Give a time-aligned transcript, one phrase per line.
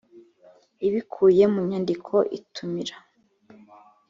[0.87, 2.95] ibikubiye mu nyandiko itumira